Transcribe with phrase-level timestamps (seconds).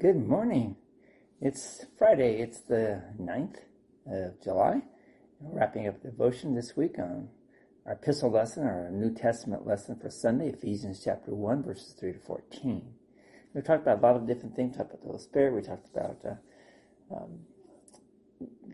[0.00, 0.74] Good morning.
[1.40, 2.40] It's Friday.
[2.40, 3.58] It's the 9th
[4.08, 4.82] of July.
[5.38, 7.28] We're wrapping up devotion this week on
[7.86, 12.18] our epistle lesson, our New Testament lesson for Sunday, Ephesians chapter 1, verses 3 to
[12.18, 12.82] 14.
[13.54, 14.72] We talked about a lot of different things.
[14.72, 15.54] We talked about the Holy Spirit.
[15.54, 17.38] We talked about uh, um,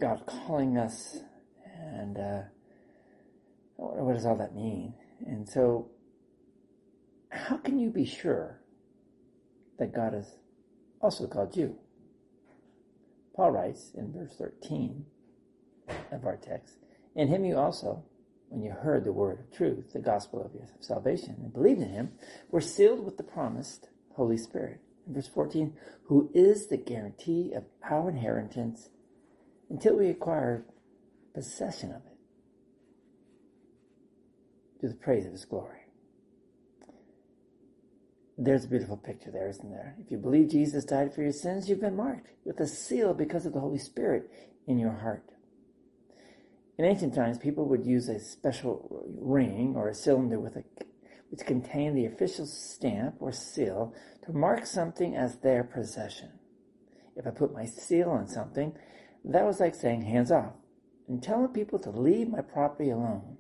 [0.01, 1.19] God calling us
[1.77, 2.41] and uh,
[3.77, 4.95] what does all that mean?
[5.27, 5.91] And so,
[7.29, 8.63] how can you be sure
[9.79, 10.27] that God has
[11.01, 11.77] also called you?
[13.35, 15.05] Paul writes in verse 13
[16.13, 16.77] of our text,
[17.15, 18.05] In him you also,
[18.49, 21.89] when you heard the word of truth, the gospel of your salvation, and believed in
[21.89, 22.13] him,
[22.51, 24.81] were sealed with the promised Holy Spirit.
[25.07, 25.73] In verse 14,
[26.05, 28.91] who is the guarantee of our inheritance
[29.71, 30.65] until we acquire
[31.33, 32.19] possession of it
[34.81, 35.81] to the praise of his glory.
[38.43, 39.97] There's a beautiful picture there, isn't there?
[40.03, 43.45] If you believe Jesus died for your sins, you've been marked with a seal because
[43.45, 44.31] of the Holy Spirit
[44.67, 45.33] in your heart.
[46.79, 50.65] In ancient times, people would use a special ring or a cylinder with a,
[51.29, 53.93] which contained the official stamp or seal
[54.25, 56.31] to mark something as their possession.
[57.17, 58.73] If I put my seal on something,
[59.23, 60.55] that was like saying hands off
[61.07, 63.37] and telling people to leave my property alone.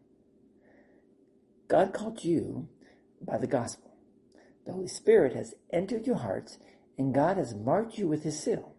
[1.68, 2.68] God called you
[3.22, 3.89] by the gospel.
[4.70, 6.56] The Holy Spirit has entered your hearts
[6.96, 8.76] and God has marked you with his seal.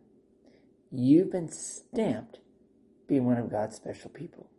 [0.90, 2.40] You've been stamped
[3.10, 4.50] being one of God's special people.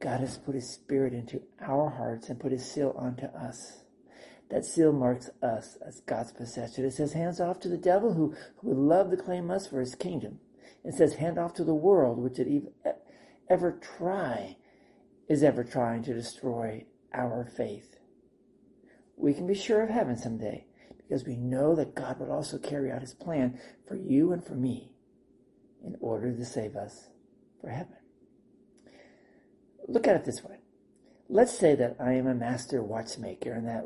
[0.00, 3.82] God has put his spirit into our hearts and put his seal onto us.
[4.50, 6.84] That seal marks us as God's possession.
[6.84, 9.80] It says, hands off to the devil who, who would love to claim us for
[9.80, 10.38] his kingdom.
[10.84, 12.68] It says, hand off to the world, which would
[13.50, 14.58] ever try,
[15.28, 17.96] is ever trying to destroy our faith.
[19.16, 22.90] We can be sure of heaven someday because we know that God would also carry
[22.90, 24.92] out his plan for you and for me
[25.84, 27.08] in order to save us
[27.60, 27.96] for heaven.
[29.86, 30.58] Look at it this way.
[31.28, 33.84] Let's say that I am a master watchmaker and that,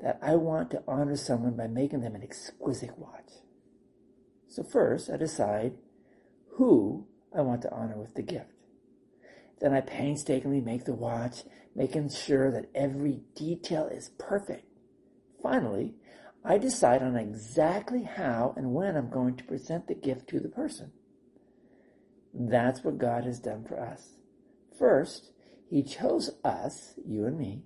[0.00, 3.30] that I want to honor someone by making them an exquisite watch.
[4.48, 5.74] So first, I decide
[6.56, 7.06] who
[7.36, 8.53] I want to honor with the gift.
[9.60, 11.44] Then I painstakingly make the watch,
[11.74, 14.66] making sure that every detail is perfect.
[15.42, 15.94] Finally,
[16.44, 20.48] I decide on exactly how and when I'm going to present the gift to the
[20.48, 20.92] person.
[22.34, 24.14] That's what God has done for us.
[24.78, 25.30] First,
[25.70, 27.62] He chose us, you and me,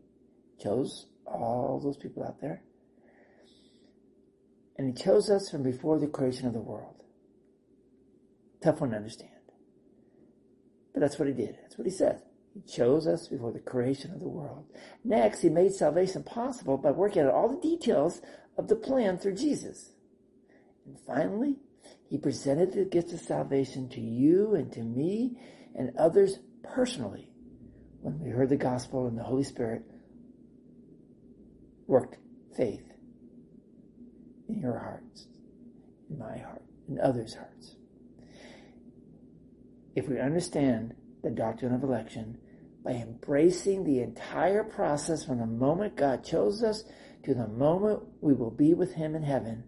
[0.63, 2.63] chose all those people out there,
[4.77, 7.03] and He chose us from before the creation of the world.
[8.63, 9.38] Tough one to understand.
[10.93, 11.57] But that's what he did.
[11.63, 12.21] That's what he says.
[12.55, 14.65] He chose us before the creation of the world.
[15.05, 18.21] Next, he made salvation possible by working out all the details
[18.57, 19.93] of the plan through Jesus.
[20.87, 21.57] And finally,
[22.09, 25.39] he presented the gift of salvation to you and to me
[25.77, 27.31] and others personally
[28.01, 29.83] when we heard the gospel and the Holy Spirit
[31.87, 32.17] worked
[32.57, 32.85] faith
[34.49, 35.27] in your hearts,
[36.11, 37.77] in my heart, in others' hearts
[39.99, 42.39] if we understand the doctrine of election
[42.85, 46.85] by embracing the entire process from the moment God chose us
[47.25, 49.65] to the moment we will be with Him in heaven,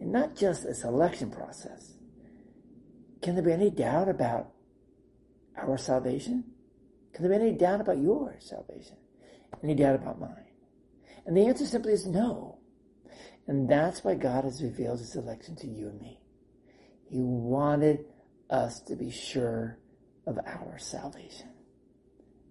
[0.00, 1.94] and not just a selection process.
[3.22, 4.50] Can there be any doubt about
[5.56, 6.44] our salvation?
[7.12, 8.96] Can there be any doubt about your salvation?
[9.62, 10.50] Any doubt about mine?
[11.24, 12.58] And the answer simply is no.
[13.46, 16.18] And that's why God has revealed His election to you and me.
[17.08, 18.04] He wanted
[18.50, 19.78] us to be sure
[20.26, 21.50] of our salvation.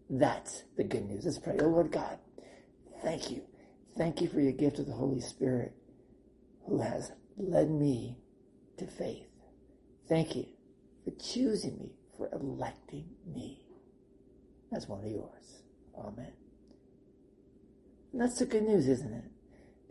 [0.09, 1.25] That's the good news.
[1.25, 1.57] Let's pray.
[1.59, 2.19] Oh Lord God,
[3.01, 3.43] thank you.
[3.97, 5.73] Thank you for your gift of the Holy Spirit
[6.67, 8.17] who has led me
[8.77, 9.27] to faith.
[10.09, 10.45] Thank you
[11.03, 13.65] for choosing me, for electing me
[14.75, 15.63] as one of yours.
[15.97, 16.33] Amen.
[18.11, 19.32] And that's the good news, isn't it?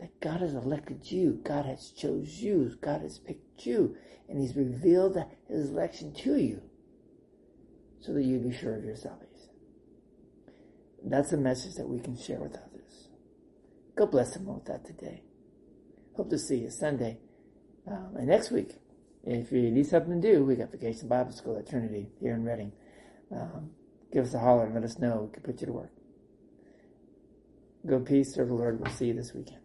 [0.02, 1.40] That God has elected you.
[1.44, 2.76] God has chose you.
[2.80, 3.94] God has picked you
[4.28, 5.16] and he's revealed
[5.48, 6.60] his election to you
[8.00, 9.28] so that you be sure of your salvation.
[11.04, 13.10] That's a message that we can share with others.
[13.94, 15.22] God bless them with that today.
[16.16, 17.18] Hope to see you Sunday.
[17.86, 18.74] Um, and next week,
[19.22, 22.44] if you need something to do, we got Vacation Bible School at Trinity here in
[22.44, 22.72] Reading.
[23.30, 23.70] Um,
[24.12, 25.28] give us a holler and let us know.
[25.28, 25.92] We can put you to work.
[27.86, 28.80] Go peace, serve the Lord.
[28.80, 29.61] We'll see you this weekend.